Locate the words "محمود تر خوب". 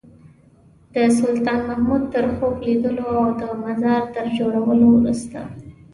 1.69-2.55